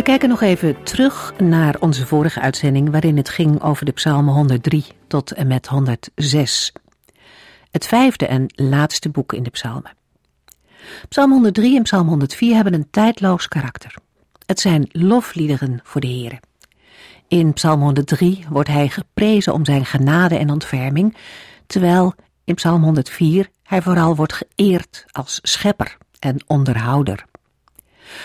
[0.00, 4.34] We kijken nog even terug naar onze vorige uitzending waarin het ging over de psalmen
[4.34, 6.72] 103 tot en met 106.
[7.70, 9.92] Het vijfde en laatste boek in de psalmen.
[11.08, 13.94] Psalm 103 en psalm 104 hebben een tijdloos karakter.
[14.46, 16.40] Het zijn lofliederen voor de Heer.
[17.28, 21.16] In psalm 103 wordt hij geprezen om zijn genade en ontferming,
[21.66, 27.24] terwijl in psalm 104 hij vooral wordt geëerd als schepper en onderhouder.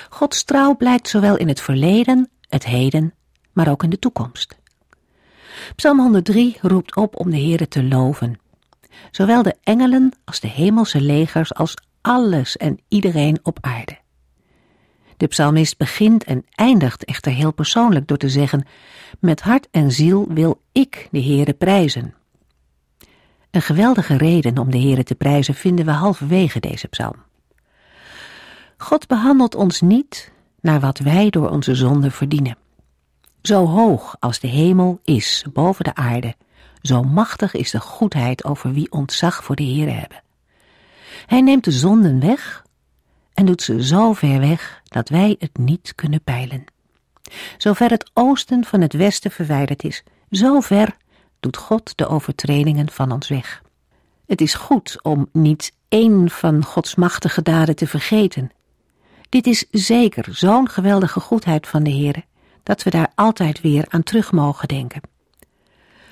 [0.10, 3.14] Gods trouw blijkt zowel in het verleden, het heden,
[3.54, 4.56] maar ook in de toekomst.
[5.76, 8.40] Psalm 103 roept op om de Heere te loven.
[9.12, 13.98] Zowel de engelen als de hemelse legers als alles en iedereen op aarde.
[15.18, 18.68] De psalmist begint en eindigt echter heel persoonlijk door te zeggen:
[19.20, 22.14] Met hart en ziel wil ik de Heere prijzen.
[23.52, 27.25] Een geweldige reden om de Heere te prijzen vinden we halverwege deze psalm.
[28.86, 32.58] God behandelt ons niet naar wat wij door onze zonde verdienen.
[33.42, 36.36] Zo hoog als de hemel is boven de aarde,
[36.82, 40.22] zo machtig is de goedheid over wie ontzag voor de Heer hebben.
[41.26, 42.66] Hij neemt de zonden weg
[43.34, 46.66] en doet ze zo ver weg dat wij het niet kunnen peilen.
[47.58, 50.98] Zover het oosten van het westen verwijderd is, zo ver
[51.40, 53.62] doet God de overtredingen van ons weg.
[54.28, 58.52] Het is goed om niet één van Gods machtige daden te vergeten
[59.30, 62.24] dit is zeker zo'n geweldige goedheid van de Heer,
[62.64, 65.02] dat we daar altijd weer aan terug mogen denken.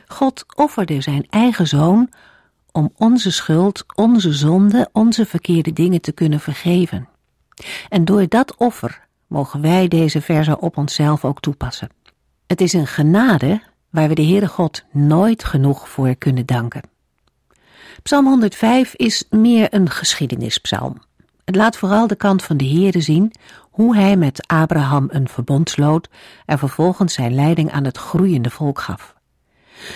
[0.08, 2.10] God offerde zijn eigen zoon
[2.72, 7.08] om onze schuld, onze zonde, onze verkeerde dingen te kunnen vergeven.
[7.90, 11.90] En door dat offer mogen wij deze verse op onszelf ook toepassen.
[12.48, 16.82] Het is een genade waar we de Heere God nooit genoeg voor kunnen danken.
[18.04, 21.02] Psalm 105 is meer een geschiedenispsalm.
[21.46, 25.70] Het laat vooral de kant van de Heere zien, hoe hij met Abraham een verbond
[25.70, 26.10] sloot
[26.46, 29.16] en vervolgens zijn leiding aan het groeiende volk gaf.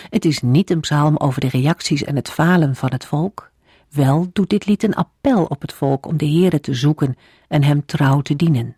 [0.10, 3.52] Het is niet een psalm over de reacties en het falen van het volk.
[3.90, 7.64] Wel doet dit lied een appel op het volk om de Heere te zoeken en
[7.64, 8.78] hem trouw te dienen.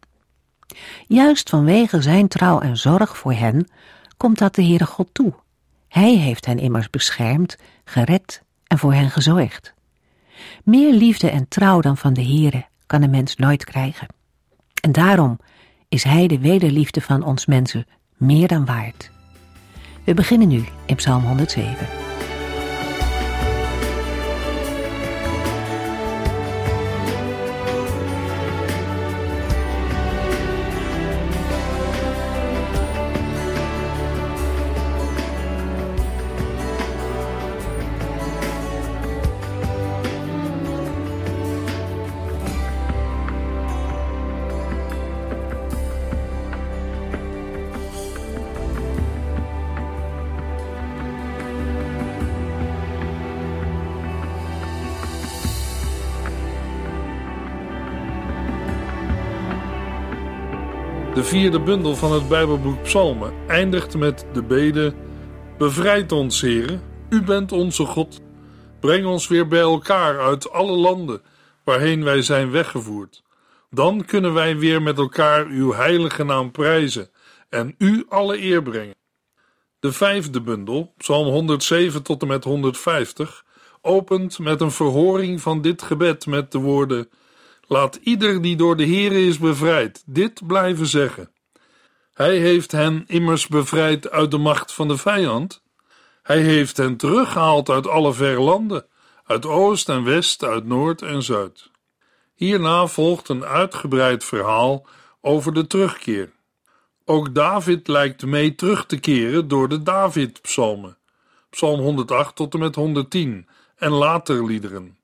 [1.08, 3.68] Juist vanwege zijn trouw en zorg voor hen
[4.18, 5.34] komt dat de Heere God toe.
[5.88, 9.74] Hij heeft hen immers beschermd, gered en voor hen gezorgd.
[10.64, 14.08] Meer liefde en trouw dan van de Heere kan een mens nooit krijgen.
[14.82, 15.40] En daarom
[15.90, 17.86] is Hij de wederliefde van ons mensen
[18.18, 19.12] meer dan waard.
[20.04, 22.09] We beginnen nu in Psalm 107.
[61.20, 64.94] De vierde bundel van het Bijbelboek Psalmen eindigt met de bede:
[65.58, 68.22] Bevrijd ons, Heere, U bent onze God.
[68.80, 71.22] Breng ons weer bij elkaar uit alle landen
[71.64, 73.24] waarheen wij zijn weggevoerd.
[73.70, 77.10] Dan kunnen wij weer met elkaar uw heilige naam prijzen
[77.50, 78.96] en u alle eer brengen.
[79.80, 83.46] De vijfde bundel, Psalm 107 tot en met 150,
[83.82, 87.10] opent met een verhoring van dit gebed met de woorden:
[87.70, 91.32] Laat ieder die door de Heere is bevrijd dit blijven zeggen.
[92.14, 95.64] Hij heeft hen immers bevrijd uit de macht van de vijand.
[96.24, 98.86] Hij heeft hen teruggehaald uit alle verre landen,
[99.26, 101.70] uit oost en west, uit noord en zuid.
[102.36, 104.88] Hierna volgt een uitgebreid verhaal
[105.22, 106.32] over de terugkeer.
[107.06, 110.98] Ook David lijkt mee terug te keren door de David-psalmen,
[111.50, 114.99] psalm 108 tot en met 110 en later liederen.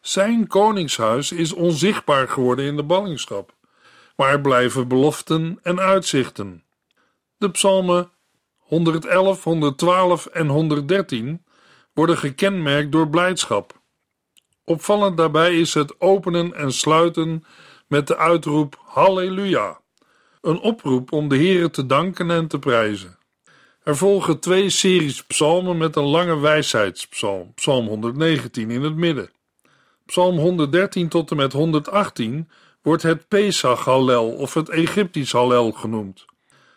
[0.00, 3.54] Zijn koningshuis is onzichtbaar geworden in de ballingschap,
[4.16, 6.64] maar er blijven beloften en uitzichten.
[7.36, 8.10] De psalmen
[8.56, 11.44] 111, 112 en 113
[11.92, 13.80] worden gekenmerkt door blijdschap.
[14.64, 17.44] Opvallend daarbij is het openen en sluiten
[17.86, 19.80] met de uitroep Halleluja.
[20.40, 23.18] een oproep om de Heere te danken en te prijzen.
[23.82, 29.30] Er volgen twee series psalmen met een lange wijsheidspsalm, psalm 119 in het midden.
[30.10, 32.48] Psalm 113 tot en met 118
[32.82, 36.24] wordt het Pesach Hallel of het Egyptisch Hallel genoemd.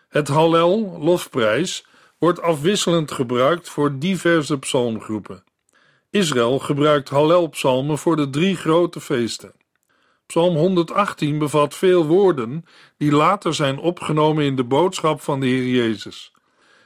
[0.09, 1.85] Het Hallel, lofprijs,
[2.17, 5.43] wordt afwisselend gebruikt voor diverse psalmgroepen.
[6.09, 9.53] Israël gebruikt Hallelpsalmen voor de drie grote feesten.
[10.25, 12.65] Psalm 118 bevat veel woorden
[12.97, 16.31] die later zijn opgenomen in de boodschap van de Heer Jezus.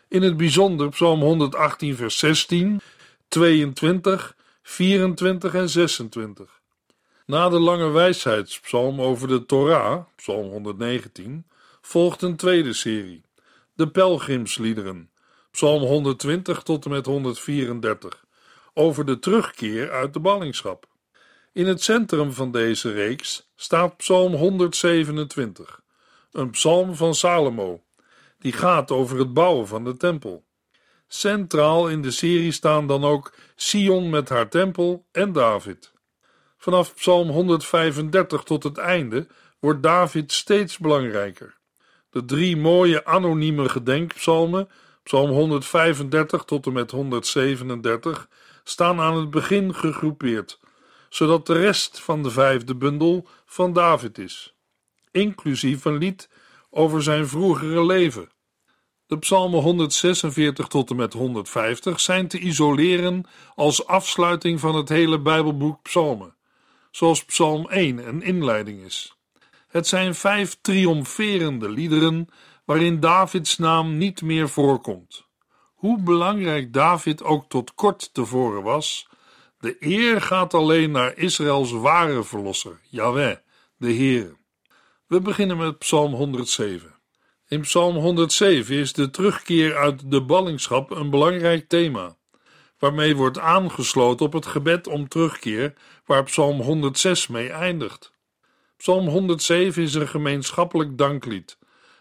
[0.07, 2.81] In het bijzonder Psalm 118, vers 16,
[3.27, 4.35] 22,
[4.69, 6.61] 24 en 26.
[7.25, 11.45] Na de lange wijsheidspsalm over de Torah, Psalm 119,
[11.81, 13.23] volgt een tweede serie,
[13.73, 15.09] de pelgrimsliederen,
[15.51, 18.25] Psalm 120 tot en met 134,
[18.73, 20.87] over de terugkeer uit de ballingschap.
[21.53, 25.81] In het centrum van deze reeks staat Psalm 127,
[26.31, 27.83] een psalm van Salomo,
[28.39, 30.45] die gaat over het bouwen van de tempel.
[31.07, 35.91] Centraal in de serie staan dan ook Sion met haar tempel en David.
[36.57, 39.27] Vanaf Psalm 135 tot het einde
[39.59, 41.57] wordt David steeds belangrijker.
[42.09, 44.69] De drie mooie anonieme gedenkpsalmen,
[45.03, 48.29] Psalm 135 tot en met 137,
[48.63, 50.59] staan aan het begin gegroepeerd,
[51.09, 54.55] zodat de rest van de vijfde bundel van David is,
[55.11, 56.29] inclusief een lied
[56.69, 58.29] over zijn vroegere leven.
[59.07, 63.25] De psalmen 146 tot en met 150 zijn te isoleren
[63.55, 66.35] als afsluiting van het hele Bijbelboek Psalmen,
[66.91, 69.17] zoals Psalm 1 een inleiding is.
[69.67, 72.27] Het zijn vijf triomferende liederen
[72.65, 75.25] waarin Davids naam niet meer voorkomt.
[75.73, 79.07] Hoe belangrijk David ook tot kort tevoren was,
[79.59, 83.35] de eer gaat alleen naar Israëls ware verlosser, Yahweh,
[83.77, 84.37] de Heer.
[85.05, 86.96] We beginnen met Psalm 107.
[87.49, 92.15] In Psalm 107 is de terugkeer uit de ballingschap een belangrijk thema,
[92.79, 95.73] waarmee wordt aangesloten op het gebed om terugkeer,
[96.05, 98.11] waar Psalm 106 mee eindigt.
[98.77, 101.57] Psalm 107 is een gemeenschappelijk danklied,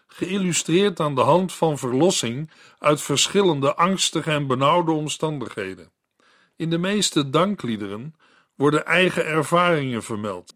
[0.07, 5.91] geïllustreerd aan de hand van verlossing uit verschillende angstige en benauwde omstandigheden.
[6.55, 8.15] In de meeste dankliederen
[8.55, 10.53] worden eigen ervaringen vermeld,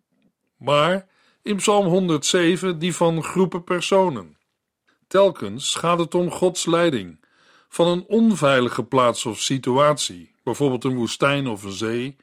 [0.58, 1.08] maar
[1.42, 4.40] in Psalm 107 die van groepen personen.
[5.12, 7.19] Telkens gaat het om Gods leiding,
[7.69, 12.16] van een onveilige plaats of situatie, bijvoorbeeld een woestijn of een zee,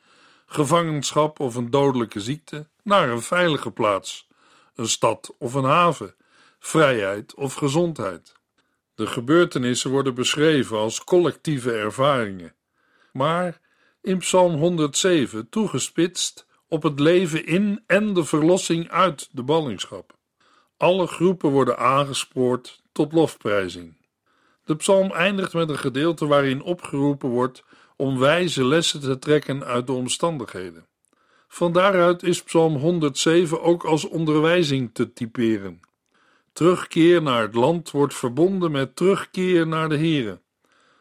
[0.47, 4.29] gevangenschap of een dodelijke ziekte, naar een veilige plaats,
[4.75, 6.15] een stad of een haven,
[6.59, 8.33] vrijheid of gezondheid.
[8.95, 12.55] De gebeurtenissen worden beschreven als collectieve ervaringen,
[13.13, 13.61] maar
[14.03, 20.18] in Psalm 107 toegespitst op het leven in en de verlossing uit de ballingschap.
[20.79, 23.97] Alle groepen worden aangespoord tot lofprijzing.
[24.65, 27.65] De psalm eindigt met een gedeelte waarin opgeroepen wordt
[27.97, 30.87] om wijze lessen te trekken uit de omstandigheden.
[31.49, 35.81] Van daaruit is Psalm 107 ook als onderwijzing te typeren.
[36.53, 40.41] Terugkeer naar het land wordt verbonden met terugkeer naar de Here.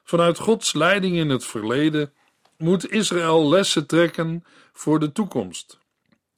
[0.04, 2.14] Vanuit Gods leiding in het verleden
[2.58, 4.44] moet Israël lessen trekken
[4.74, 5.80] voor de toekomst.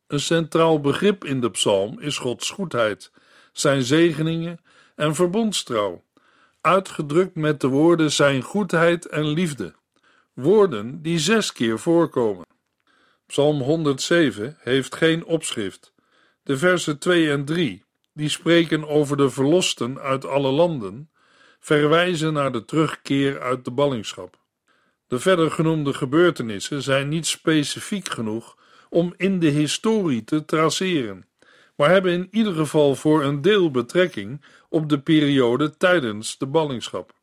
[0.08, 3.12] Een centraal begrip in de psalm is Gods goedheid,
[3.52, 4.60] zijn zegeningen
[4.96, 6.04] en verbondstrouw,
[6.62, 9.74] uitgedrukt met de woorden zijn goedheid en liefde,
[10.34, 12.46] woorden die zes keer voorkomen.
[13.26, 15.94] Psalm 107 heeft geen opschrift.
[16.44, 21.10] De versen 2 en 3, die spreken over de verlosten uit alle landen,
[21.60, 24.40] verwijzen naar de terugkeer uit de ballingschap.
[25.08, 28.58] De verder genoemde gebeurtenissen zijn niet specifiek genoeg
[28.90, 31.29] om in de historie te traceren,
[31.80, 37.14] maar hebben in ieder geval voor een deel betrekking op de periode tijdens de ballingschap.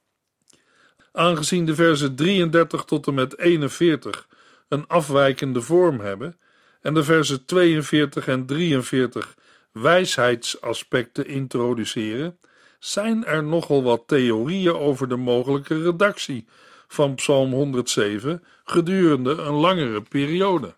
[1.13, 4.29] Aangezien de versen 33 tot en met 41
[4.69, 6.39] een afwijkende vorm hebben
[6.81, 9.35] en de versen 42 en 43
[9.73, 12.39] wijsheidsaspecten introduceren,
[12.79, 16.47] zijn er nogal wat theorieën over de mogelijke redactie
[16.87, 20.75] van Psalm 107 gedurende een langere periode.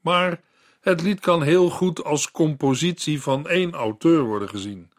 [0.00, 0.40] Maar
[0.84, 4.90] het lied kan heel goed als compositie van één auteur worden gezien,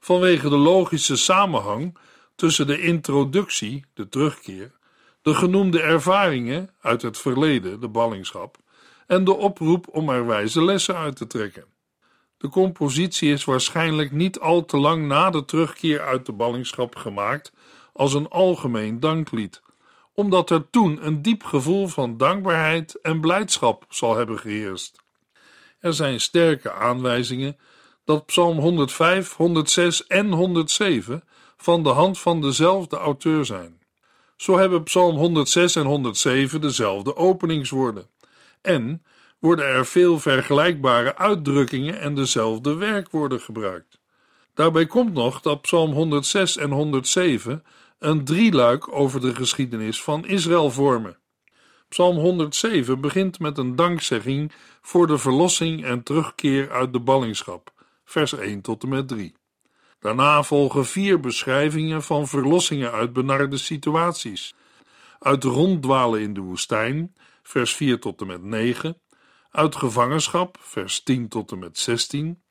[0.00, 1.98] vanwege de logische samenhang
[2.34, 4.72] tussen de introductie, de terugkeer,
[5.22, 8.56] de genoemde ervaringen uit het verleden, de ballingschap,
[9.06, 11.64] en de oproep om er wijze lessen uit te trekken.
[12.36, 17.52] De compositie is waarschijnlijk niet al te lang na de terugkeer uit de ballingschap gemaakt
[17.92, 19.62] als een algemeen danklied,
[20.14, 24.99] omdat er toen een diep gevoel van dankbaarheid en blijdschap zal hebben geheerst.
[25.80, 27.56] Er zijn sterke aanwijzingen
[28.04, 31.22] dat Psalm 105, 106 en 107
[31.56, 33.80] van de hand van dezelfde auteur zijn.
[34.36, 38.06] Zo hebben Psalm 106 en 107 dezelfde openingswoorden.
[38.62, 39.02] En
[39.38, 44.00] worden er veel vergelijkbare uitdrukkingen en dezelfde werkwoorden gebruikt.
[44.54, 47.64] Daarbij komt nog dat Psalm 106 en 107
[47.98, 51.18] een drieluik over de geschiedenis van Israël vormen.
[51.88, 57.72] Psalm 107 begint met een dankzegging voor de verlossing en terugkeer uit de ballingschap,
[58.04, 59.34] vers 1 tot en met 3.
[60.00, 64.54] Daarna volgen vier beschrijvingen van verlossingen uit benarde situaties.
[65.18, 69.00] Uit ronddwalen in de woestijn, vers 4 tot en met 9.
[69.50, 72.42] Uit gevangenschap, vers 10 tot en met 16.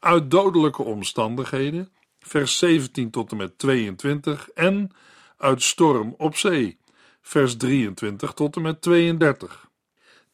[0.00, 4.48] Uit dodelijke omstandigheden, vers 17 tot en met 22.
[4.48, 4.90] En
[5.36, 6.78] uit storm op zee,
[7.22, 9.65] vers 23 tot en met 32.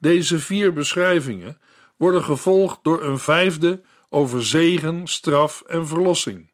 [0.02, 1.61] Deze vier beschrijvingen
[1.97, 6.52] worden gevolgd door een vijfde over zegen, straf en verlossing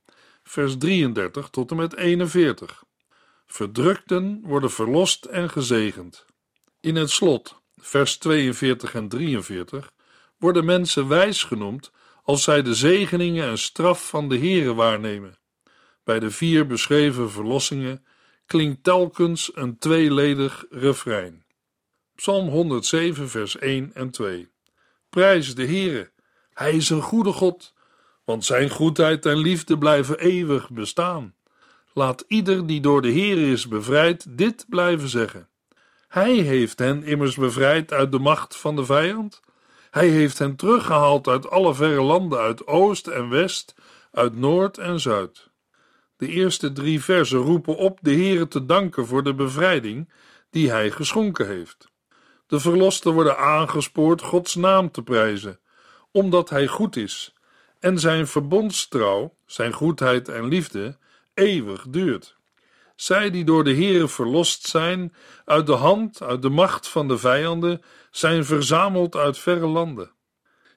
[0.49, 2.85] vers 33 tot en met 41.
[3.47, 6.25] Verdrukten worden verlost en gezegend.
[6.81, 9.93] In het slot, vers 42 en 43,
[10.39, 15.39] worden mensen wijs genoemd als zij de zegeningen en straf van de Here waarnemen.
[16.05, 18.05] Bij de vier beschreven verlossingen
[18.47, 21.45] klinkt telkens een tweeledig refrein.
[22.19, 24.49] Psalm 107, vers 1 en 2.
[25.11, 26.11] Prijs de Heere,
[26.53, 27.75] Hij is een goede God
[28.25, 31.35] want zijn goedheid en liefde blijven eeuwig bestaan.
[31.93, 35.49] Laat ieder die door de Heer is bevrijd dit blijven zeggen.
[36.09, 39.41] Hij heeft hen immers bevrijd uit de macht van de vijand.
[39.91, 43.75] Hij heeft hen teruggehaald uit alle verre landen, uit oost en west,
[44.13, 45.49] uit noord en zuid.
[46.17, 50.09] De eerste drie versen roepen op de Heere te danken voor de bevrijding
[50.51, 51.89] die hij geschonken heeft.
[52.49, 55.61] De verlosten worden aangespoord Gods naam te prijzen,
[56.11, 57.35] omdat hij goed is
[57.81, 60.97] en zijn verbondstrouw, zijn goedheid en liefde,
[61.35, 62.37] eeuwig duurt.
[62.97, 65.15] Zij die door de Heere verlost zijn,
[65.45, 70.13] uit de hand, uit de macht van de vijanden, zijn verzameld uit verre landen.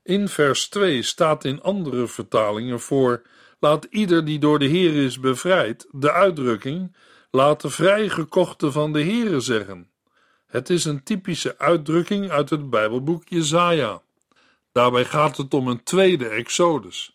[0.04, 3.22] In vers 2 staat in andere vertalingen voor:
[3.60, 6.96] Laat ieder die door de Heer is bevrijd, de uitdrukking:
[7.32, 9.91] Laat de vrijgekochte van de Heere zeggen.
[10.52, 14.02] Het is een typische uitdrukking uit het Bijbelboek Jesaja.
[14.72, 17.14] Daarbij gaat het om een tweede Exodus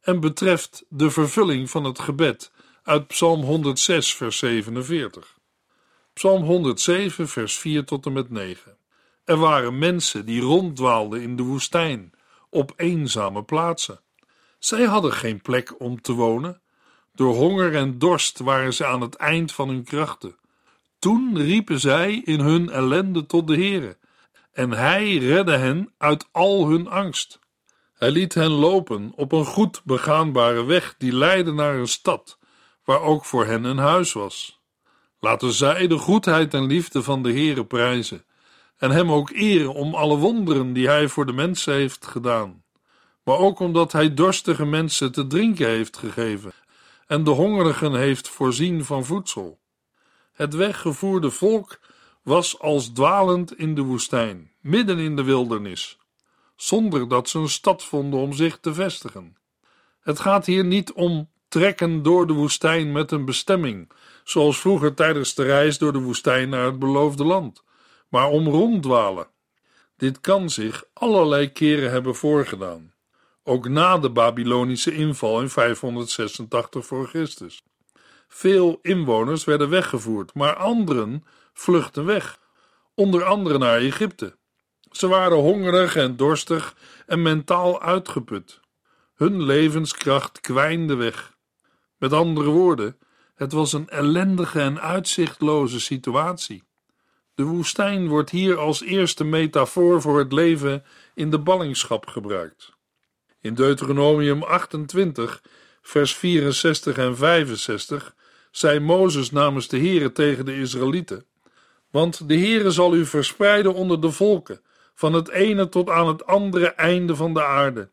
[0.00, 2.50] en betreft de vervulling van het gebed
[2.82, 5.38] uit Psalm 106, vers 47.
[6.12, 8.76] Psalm 107, vers 4 tot en met 9.
[9.24, 12.12] Er waren mensen die ronddwaalden in de woestijn,
[12.50, 14.00] op eenzame plaatsen.
[14.58, 16.60] Zij hadden geen plek om te wonen.
[17.14, 20.36] Door honger en dorst waren ze aan het eind van hun krachten.
[21.06, 23.98] Toen riepen zij in hun ellende tot de Heere
[24.52, 27.38] en hij redde hen uit al hun angst.
[27.94, 32.38] Hij liet hen lopen op een goed begaanbare weg die leidde naar een stad,
[32.84, 34.60] waar ook voor hen een huis was.
[35.20, 38.24] Laten zij de goedheid en liefde van de Heere prijzen
[38.76, 42.64] en hem ook eren om alle wonderen die hij voor de mensen heeft gedaan,
[43.24, 46.52] maar ook omdat hij dorstige mensen te drinken heeft gegeven
[47.06, 49.64] en de hongerigen heeft voorzien van voedsel.
[50.36, 51.78] Het weggevoerde volk
[52.22, 55.98] was als dwalend in de woestijn, midden in de wildernis,
[56.56, 59.36] zonder dat ze een stad vonden om zich te vestigen.
[60.00, 63.90] Het gaat hier niet om trekken door de woestijn met een bestemming,
[64.24, 67.62] zoals vroeger tijdens de reis door de woestijn naar het beloofde land,
[68.08, 69.28] maar om ronddwalen.
[69.96, 72.92] Dit kan zich allerlei keren hebben voorgedaan,
[73.42, 77.62] ook na de Babylonische inval in 586 voor Christus.
[78.28, 82.38] Veel inwoners werden weggevoerd, maar anderen vluchtten weg,
[82.94, 84.36] onder andere naar Egypte.
[84.90, 88.60] Ze waren hongerig en dorstig en mentaal uitgeput.
[89.14, 91.36] Hun levenskracht kwijnde weg.
[91.98, 92.98] Met andere woorden,
[93.34, 96.62] het was een ellendige en uitzichtloze situatie.
[97.34, 102.72] De woestijn wordt hier als eerste metafoor voor het leven in de ballingschap gebruikt.
[103.40, 105.42] In Deuteronomium 28,
[105.86, 108.14] vers 64 en 65
[108.50, 111.24] zei Mozes namens de Heere tegen de Israëlieten:
[111.90, 114.60] want de Heere zal u verspreiden onder de volken,
[114.94, 117.90] van het ene tot aan het andere einde van de aarde.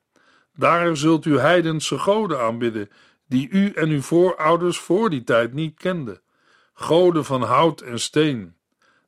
[0.55, 2.89] Daar zult u heidense goden aanbidden,
[3.27, 6.21] die u en uw voorouders voor die tijd niet kenden,
[6.73, 8.55] goden van hout en steen.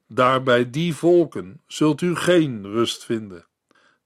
[0.08, 3.46] Daar bij die volken zult u geen rust vinden.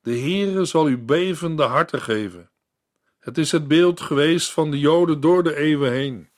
[0.02, 2.50] De Heere zal u bevende harten geven.
[3.20, 6.30] Het is het beeld geweest van de Joden door de eeuwen heen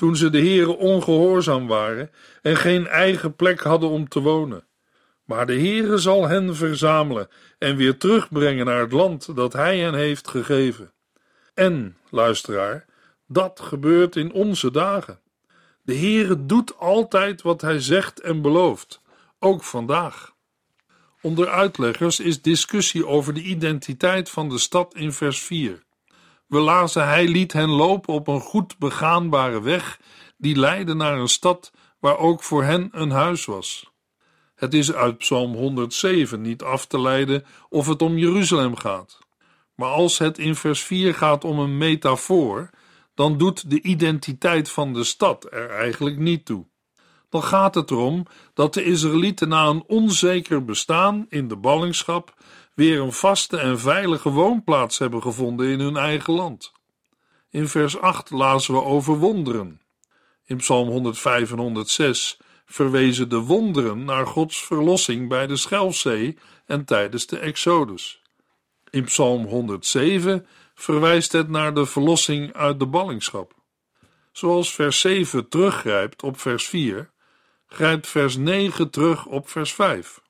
[0.00, 2.10] toen ze de Heere ongehoorzaam waren
[2.42, 4.64] en geen eigen plek hadden om te wonen.
[5.24, 7.28] Maar de Heere zal hen verzamelen
[7.58, 10.92] en weer terugbrengen naar het land dat hij hen heeft gegeven.
[11.54, 12.84] En, luisteraar,
[13.26, 15.20] dat gebeurt in onze dagen.
[15.82, 19.00] De Heere doet altijd wat hij zegt en belooft,
[19.38, 20.32] ook vandaag.
[21.22, 25.82] Onder uitleggers is discussie over de identiteit van de stad in vers 4.
[26.46, 30.00] We lazen: Hij liet hen lopen op een goed begaanbare weg
[30.36, 33.90] die leidde naar een stad waar ook voor hen een huis was.
[34.54, 39.18] Het is uit Psalm 107 niet af te leiden of het om Jeruzalem gaat.
[39.74, 42.70] Maar als het in vers 4 gaat om een metafoor,
[43.14, 46.66] dan doet de identiteit van de stad er eigenlijk niet toe.
[47.30, 52.34] Dan gaat het erom dat de Israëlieten na een onzeker bestaan in de ballingschap
[52.74, 56.72] weer een vaste en veilige woonplaats hebben gevonden in hun eigen land.
[57.50, 59.80] In vers 8 lazen we over wonderen.
[60.44, 66.84] In Psalm 105 en 106 verwezen de wonderen naar Gods verlossing bij de Schelfzee en
[66.84, 68.22] tijdens de Exodus.
[68.90, 73.54] In Psalm 107 verwijst het naar de verlossing uit de ballingschap.
[74.32, 77.10] Zoals vers 7 teruggrijpt op vers 4,
[77.72, 80.20] grijpt vers 9 terug op vers 5.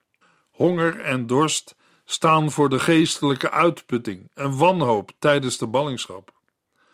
[0.51, 6.33] Honger en dorst staan voor de geestelijke uitputting en wanhoop tijdens de ballingschap.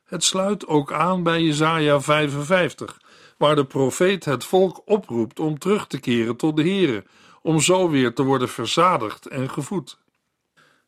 [0.04, 3.00] Het sluit ook aan bij Jesaja 55,
[3.36, 7.04] waar de profeet het volk oproept om terug te keren tot de Here,
[7.42, 9.98] om zo weer te worden verzadigd en gevoed.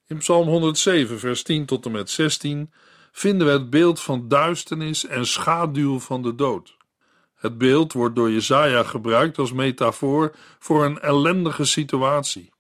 [0.07, 2.73] In Psalm 107, vers 10 tot en met 16
[3.13, 6.78] vinden we het beeld van duisternis en schaduw van de dood.
[7.39, 12.53] Het beeld wordt door Jesaja gebruikt als metafoor voor een ellendige situatie.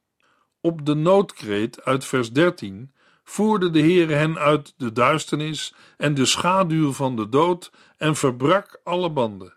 [0.60, 2.92] Op de noodkreet uit vers 13
[3.24, 8.80] voerde de Heere hen uit de duisternis en de schaduw van de dood en verbrak
[8.84, 9.54] alle banden.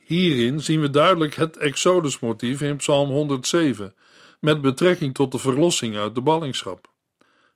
[0.00, 3.94] Hierin zien we duidelijk het Exodusmotief in Psalm 107
[4.40, 6.92] met betrekking tot de verlossing uit de ballingschap.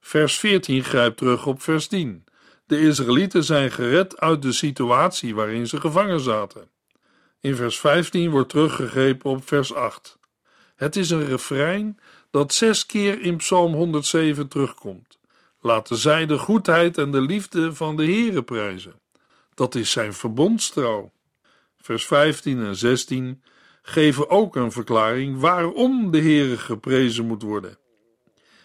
[0.00, 2.24] Vers 14 grijpt terug op vers 10.
[2.66, 6.72] De Israëlieten zijn gered uit de situatie waarin ze gevangen zaten.
[7.44, 10.18] In vers 15 wordt teruggegrepen op vers 8.
[10.76, 11.98] Het is een refrein
[12.30, 15.18] dat zes keer in Psalm 107 terugkomt.
[15.60, 19.00] Laten zij de goedheid en de liefde van de Heere prijzen.
[19.54, 21.12] Dat is zijn verbondstrouw.
[21.80, 23.42] Vers 15 en 16
[23.82, 27.78] geven ook een verklaring waarom de Heere geprezen moet worden.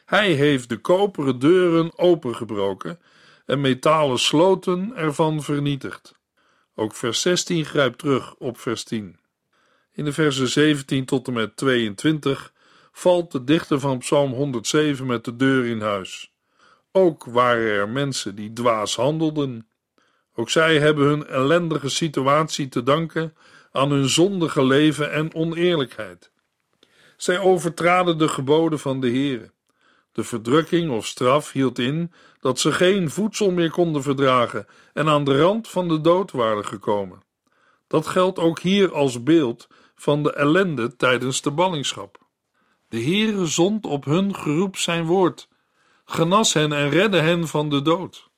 [0.06, 3.00] Hij heeft de koperen deuren opengebroken
[3.46, 6.19] en metalen sloten ervan vernietigd.
[6.80, 9.20] Ook vers 16 grijpt terug op vers 10.
[9.92, 12.54] In de versen 17 tot en met 22
[12.92, 16.34] valt de dichter van Psalm 107 met de deur in huis.
[16.92, 19.68] Ook waren er mensen die dwaas handelden.
[20.34, 23.36] Ook zij hebben hun ellendige situatie te danken
[23.72, 26.32] aan hun zondige leven en oneerlijkheid.
[27.18, 29.52] Zij overtraden de geboden van de Heere.
[30.20, 35.24] De verdrukking of straf hield in dat ze geen voedsel meer konden verdragen en aan
[35.24, 37.24] de rand van de dood waren gekomen.
[37.88, 42.18] Dat geldt ook hier als beeld van de ellende tijdens de ballingschap.
[42.88, 45.48] De Heere zond op hun geroep zijn woord,
[46.06, 48.30] genas hen en redde hen van de dood.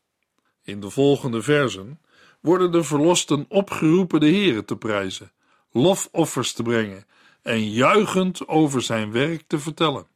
[0.63, 2.01] In de volgende versen
[2.41, 5.31] worden de verlosten opgeroepen de Heere te prijzen,
[5.71, 7.05] lofoffers te brengen
[7.41, 10.10] en juichend over zijn werk te vertellen.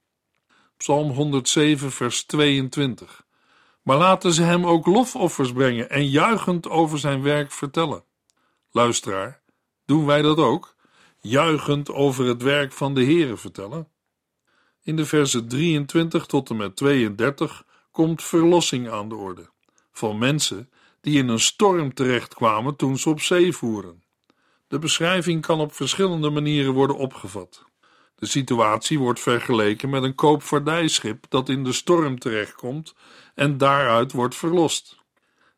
[0.78, 3.26] Psalm 107, vers 22.
[3.82, 8.04] Maar laten ze hem ook lofoffers brengen en juichend over zijn werk vertellen.
[8.72, 9.42] Luisteraar,
[9.86, 10.76] doen wij dat ook?
[11.20, 13.88] Juichend over het werk van de Heere vertellen?
[14.84, 19.54] In de versen 23 tot en met 32 komt verlossing aan de orde
[19.92, 20.70] van mensen
[21.02, 24.04] die in een storm terechtkwamen toen ze op zee voeren.
[24.68, 27.66] De beschrijving kan op verschillende manieren worden opgevat.
[28.16, 32.96] De situatie wordt vergeleken met een koopvaardijschip dat in de storm terechtkomt
[33.34, 34.98] en daaruit wordt verlost.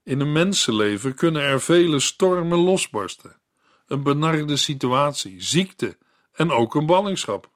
[0.04, 3.36] In een mensenleven kunnen er vele stormen losbarsten,
[3.88, 5.98] een benarde situatie, ziekte
[6.34, 7.50] en ook een ballingschap.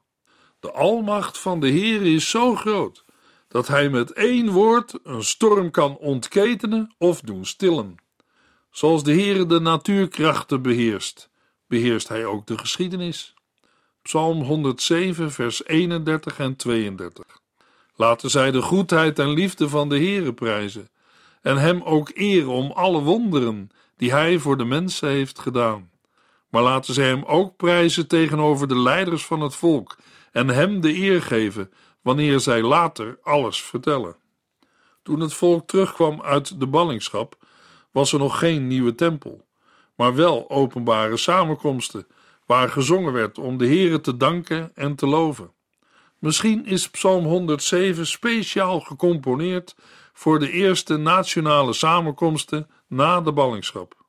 [0.60, 3.04] De almacht van de Heer is zo groot
[3.48, 7.96] dat hij met één woord een storm kan ontketenen of doen stillen.
[8.70, 11.30] Zoals de Heer de natuurkrachten beheerst,
[11.66, 13.34] beheerst hij ook de geschiedenis.
[14.02, 17.24] Psalm 107, vers 31 en 32.
[17.94, 20.88] Laten zij de goedheid en liefde van de Heere prijzen
[21.42, 25.90] en hem ook eren om alle wonderen die hij voor de mensen heeft gedaan.
[26.48, 29.96] Maar laten zij hem ook prijzen tegenover de leiders van het volk
[30.32, 34.16] en hem de eer geven wanneer zij later alles vertellen.
[35.02, 37.36] Toen het volk terugkwam uit de ballingschap,
[37.90, 39.46] was er nog geen nieuwe tempel,
[39.94, 42.06] maar wel openbare samenkomsten
[42.46, 45.52] waar gezongen werd om de Heere te danken en te loven.
[46.18, 49.74] Misschien is Psalm 107 speciaal gecomponeerd
[50.12, 54.06] voor de eerste nationale samenkomsten na de ballingschap.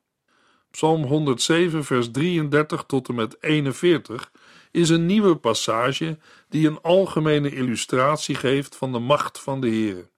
[0.70, 4.30] Psalm 107, vers 33 tot en met 41
[4.70, 6.18] is een nieuwe passage
[6.48, 10.10] die een algemene illustratie geeft van de macht van de Heere.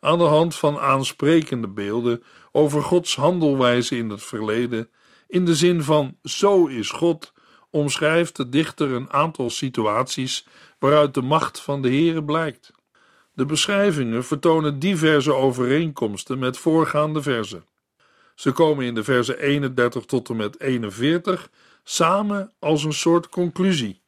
[0.00, 4.90] Aan de hand van aansprekende beelden over Gods handelwijze in het verleden,
[5.28, 7.32] in de zin van zo is God,
[7.70, 10.46] omschrijft de dichter een aantal situaties
[10.78, 12.72] waaruit de macht van de Heere blijkt.
[13.32, 17.64] De beschrijvingen vertonen diverse overeenkomsten met voorgaande verzen.
[18.34, 21.50] Ze komen in de versen 31 tot en met 41
[21.84, 24.00] samen als een soort conclusie,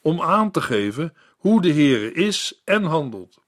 [0.00, 3.38] om aan te geven hoe de Heere is en handelt.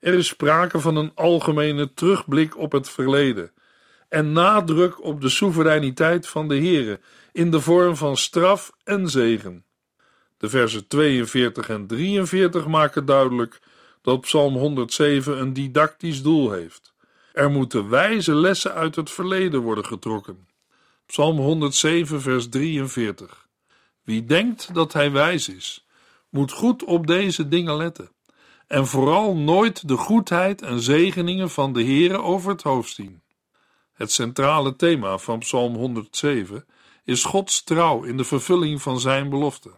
[0.00, 3.50] Er is sprake van een algemene terugblik op het verleden
[4.10, 7.00] en nadruk op de soevereiniteit van de Heere
[7.32, 9.64] in de vorm van straf en zegen.
[10.36, 13.60] De versen 42 en 43 maken duidelijk
[14.02, 16.94] dat Psalm 107 een didactisch doel heeft.
[17.32, 20.48] Er moeten wijze lessen uit het verleden worden getrokken.
[21.06, 23.48] Psalm 107, vers 43.
[24.04, 25.86] Wie denkt dat hij wijs is,
[26.28, 28.10] moet goed op deze dingen letten
[28.66, 33.22] en vooral nooit de goedheid en zegeningen van de Heere over het hoofd zien.
[34.00, 36.64] Het centrale thema van Psalm 107
[37.04, 39.70] is Gods trouw in de vervulling van zijn belofte.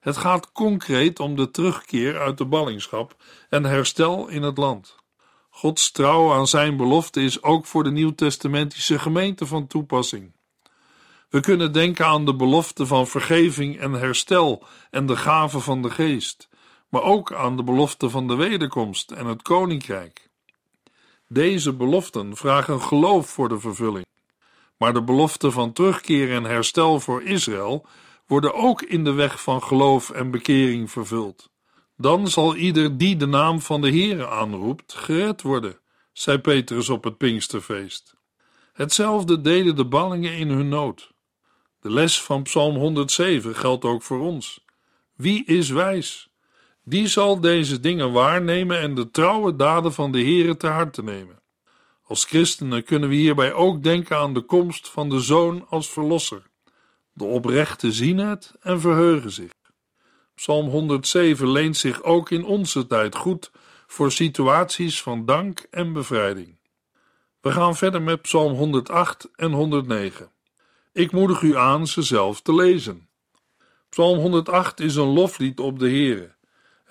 [0.00, 3.16] Het gaat concreet om de terugkeer uit de ballingschap
[3.48, 4.96] en herstel in het land.
[5.50, 10.32] Gods trouw aan zijn belofte is ook voor de nieuwtestamentische gemeente van toepassing.
[11.28, 15.90] We kunnen denken aan de belofte van vergeving en herstel en de gave van de
[15.90, 16.48] geest,
[16.88, 20.30] maar ook aan de belofte van de wederkomst en het koninkrijk.
[21.32, 24.06] Deze beloften vragen geloof voor de vervulling,
[24.76, 27.86] maar de belofte van terugkeer en herstel voor Israël
[28.26, 31.50] worden ook in de weg van geloof en bekering vervuld.
[31.96, 35.78] Dan zal ieder die de naam van de Heere aanroept, gered worden,
[36.12, 38.14] zei Petrus op het Pinksterfeest.
[38.72, 41.12] Hetzelfde deden de ballingen in hun nood.
[41.80, 44.64] De les van Psalm 107 geldt ook voor ons.
[45.14, 46.31] Wie is wijs?
[46.84, 51.40] Die zal deze dingen waarnemen en de trouwe daden van de Heere te harte nemen.
[52.02, 56.42] Als christenen kunnen we hierbij ook denken aan de komst van de Zoon als Verlosser.
[57.12, 59.52] De oprechten zien het en verheugen zich.
[60.34, 63.50] Psalm 107 leent zich ook in onze tijd goed
[63.86, 66.58] voor situaties van dank en bevrijding.
[67.40, 70.30] We gaan verder met Psalm 108 en 109.
[70.92, 73.08] Ik moedig u aan ze zelf te lezen.
[73.88, 76.34] Psalm 108 is een loflied op de Heere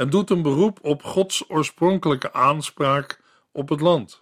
[0.02, 3.20] en doet een beroep op Gods oorspronkelijke aanspraak
[3.52, 4.22] op het land.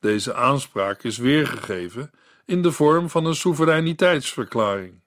[0.00, 2.10] Deze aanspraak is weergegeven
[2.44, 5.00] in de vorm van een soevereiniteitsverklaring.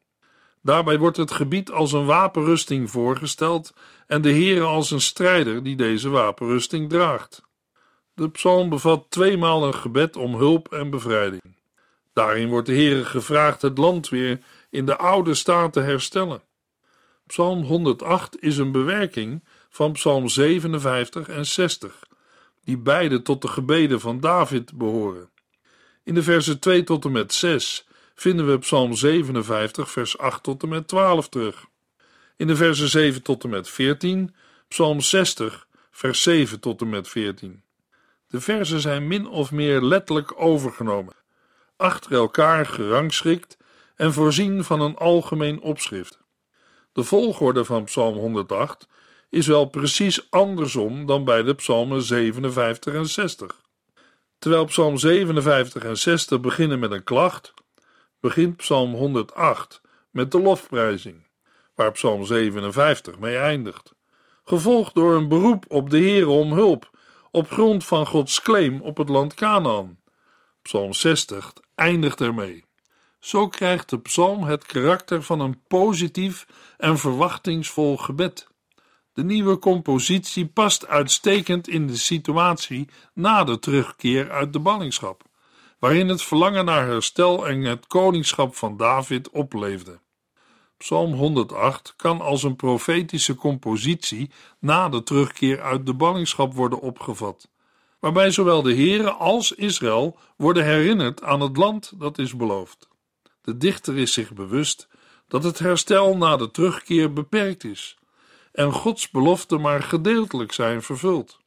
[0.62, 3.74] Daarbij wordt het gebied als een wapenrusting voorgesteld
[4.08, 7.42] en de Heere als een strijder die deze wapenrusting draagt.
[8.14, 11.56] De psalm bevat tweemaal een gebed om hulp en bevrijding.
[12.14, 14.40] Daarin wordt de Heere gevraagd het land weer
[14.70, 16.42] in de oude staat te herstellen.
[17.28, 19.44] Psalm 108 is een bewerking
[19.76, 22.00] van Psalm 57 en 60,
[22.64, 25.30] die beide tot de gebeden van David behoren.
[26.04, 30.64] In de versen 2 tot en met 6 vinden we Psalm 57, vers 8 tot
[30.64, 31.66] en met 12 terug.
[32.38, 34.36] In de versen 7 tot en met 14,
[34.68, 37.64] Psalm 60, vers 7 tot en met 14.
[38.28, 41.16] De versen zijn min of meer letterlijk overgenomen,
[41.78, 43.58] achter elkaar gerangschikt
[43.96, 46.20] en voorzien van een algemeen opschrift.
[46.94, 48.88] De volgorde van Psalm 108
[49.36, 53.62] is wel precies andersom dan bij de Psalmen 57 en 60.
[54.40, 57.54] Terwijl Psalm 57 en 60 beginnen met een klacht,
[58.20, 61.28] begint Psalm 108 met de lofprijzing,
[61.74, 63.94] waar Psalm 57 mee eindigt,
[64.46, 66.90] gevolgd door een beroep op de Heer om hulp
[67.32, 70.00] op grond van Gods claim op het land Canaan.
[70.62, 72.66] Psalm 60 eindigt ermee.
[73.20, 76.46] Zo krijgt de psalm het karakter van een positief
[76.78, 78.54] en verwachtingsvol gebed.
[79.16, 85.24] De nieuwe compositie past uitstekend in de situatie na de terugkeer uit de ballingschap
[85.80, 90.00] waarin het verlangen naar herstel en het koningschap van David opleefde.
[90.78, 97.50] Psalm 108 kan als een profetische compositie na de terugkeer uit de ballingschap worden opgevat,
[98.00, 102.88] waarbij zowel de Heere als Israël worden herinnerd aan het land dat is beloofd.
[103.42, 104.88] De dichter is zich bewust
[105.28, 107.98] dat het herstel na de terugkeer beperkt is
[108.56, 111.40] en Gods beloften maar gedeeltelijk zijn vervuld.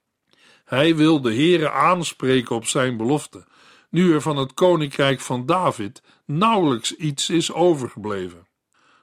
[0.64, 3.46] Hij wil de Heere aanspreken op zijn belofte
[3.90, 8.46] nu er van het koninkrijk van David nauwelijks iets is overgebleven.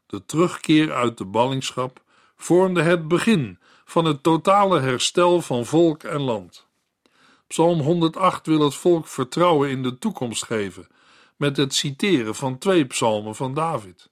[0.06, 2.02] De terugkeer uit de ballingschap
[2.36, 6.68] vormde het begin van het totale herstel van volk en land.
[7.48, 10.88] Psalm 108 wil het volk vertrouwen in de toekomst geven
[11.36, 14.10] met het citeren van twee psalmen van David.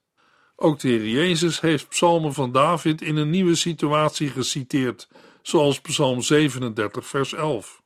[0.56, 5.08] Ook de Heer Jezus heeft psalmen van David in een nieuwe situatie geciteerd,
[5.42, 7.82] zoals Psalm 37, vers 11.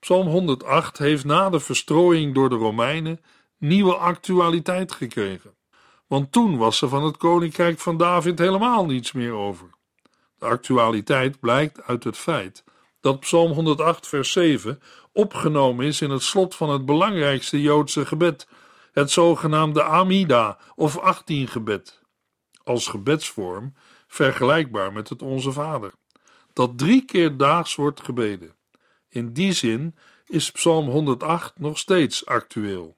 [0.00, 3.20] Psalm 108 heeft na de verstrooiing door de Romeinen
[3.58, 5.54] nieuwe actualiteit gekregen,
[6.06, 9.70] want toen was er van het koninkrijk van David helemaal niets meer over.
[10.38, 12.64] De actualiteit blijkt uit het feit
[13.00, 14.80] dat Psalm 108, vers 7
[15.12, 18.48] opgenomen is in het slot van het belangrijkste Joodse gebed,
[18.96, 22.02] het zogenaamde Amida of 18 gebed,
[22.64, 23.74] als gebedsvorm
[24.06, 25.92] vergelijkbaar met het Onze Vader,
[26.52, 28.54] dat drie keer daags wordt gebeden.
[29.08, 29.94] In die zin
[30.26, 32.96] is Psalm 108 nog steeds actueel.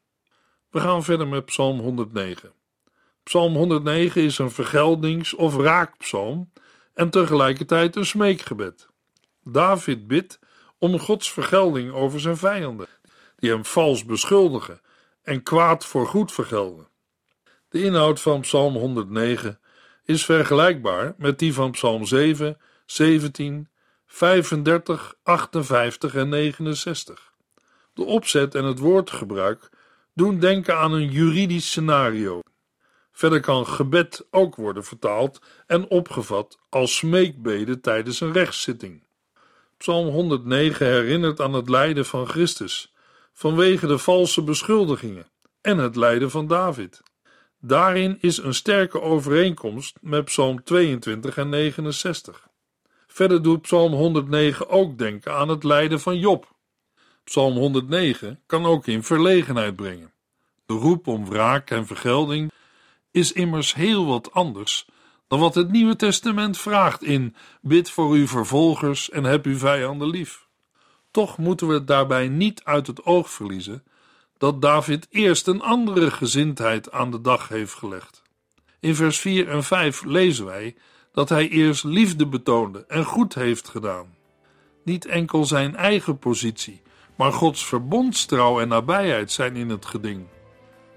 [0.70, 2.52] We gaan verder met Psalm 109.
[3.22, 6.52] Psalm 109 is een vergeldings- of raakpsalm
[6.94, 8.88] en tegelijkertijd een smeekgebed.
[9.44, 10.38] David bidt
[10.78, 12.88] om Gods vergelding over zijn vijanden,
[13.36, 14.80] die hem vals beschuldigen
[15.28, 16.88] en kwaad voor goed vergelden.
[17.68, 19.60] De inhoud van Psalm 109
[20.04, 23.68] is vergelijkbaar met die van Psalm 7, 17,
[24.06, 27.32] 35, 58 en 69.
[27.94, 29.70] De opzet en het woordgebruik
[30.14, 32.40] doen denken aan een juridisch scenario.
[33.12, 39.06] Verder kan gebed ook worden vertaald en opgevat als smeekbede tijdens een rechtszitting.
[39.76, 42.92] Psalm 109 herinnert aan het lijden van Christus
[43.38, 45.26] vanwege de valse beschuldigingen
[45.60, 47.02] en het lijden van David.
[47.60, 52.48] Daarin is een sterke overeenkomst met Psalm 22 en 69.
[53.06, 56.54] Verder doet Psalm 109 ook denken aan het lijden van Job.
[57.24, 60.12] Psalm 109 kan ook in verlegenheid brengen.
[60.66, 62.52] De roep om wraak en vergelding
[63.10, 64.86] is immers heel wat anders
[65.28, 70.08] dan wat het Nieuwe Testament vraagt in bid voor uw vervolgers en heb uw vijanden
[70.08, 70.47] lief.
[71.18, 73.84] Toch moeten we daarbij niet uit het oog verliezen
[74.36, 78.22] dat David eerst een andere gezindheid aan de dag heeft gelegd.
[78.80, 80.76] In vers 4 en 5 lezen wij
[81.12, 84.14] dat hij eerst liefde betoonde en goed heeft gedaan.
[84.84, 86.82] Niet enkel zijn eigen positie,
[87.16, 90.26] maar Gods verbondstrouw en nabijheid zijn in het geding.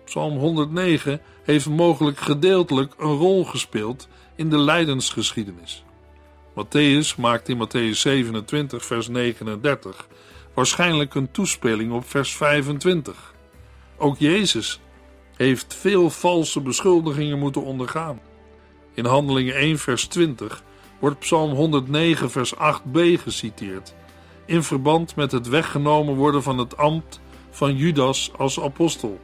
[0.05, 5.83] Psalm 109 heeft mogelijk gedeeltelijk een rol gespeeld in de lijdensgeschiedenis.
[6.53, 10.07] Matthäus maakt in Matthäus 27, vers 39
[10.53, 13.33] waarschijnlijk een toespeling op vers 25.
[13.97, 14.79] Ook Jezus
[15.35, 18.19] heeft veel valse beschuldigingen moeten ondergaan.
[18.93, 20.63] In Handelingen 1, vers 20
[20.99, 23.93] wordt Psalm 109, vers 8b geciteerd,
[24.45, 29.19] in verband met het weggenomen worden van het ambt van Judas als apostel.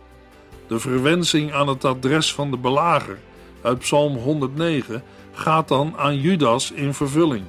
[0.68, 3.20] De verwensing aan het adres van de belager
[3.62, 5.04] uit Psalm 109
[5.38, 7.44] gaat dan aan Judas in vervulling.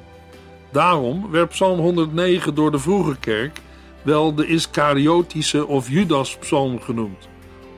[0.72, 3.60] Daarom werd Psalm 109 door de vroege kerk
[4.02, 7.28] wel de Iskariotische of Judas-psalm genoemd,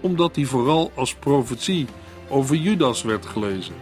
[0.00, 1.86] omdat die vooral als profetie
[2.28, 3.74] over Judas werd gelezen.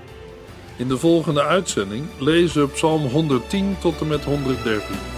[0.76, 5.17] In de volgende uitzending lezen we Psalm 110 tot en met 113.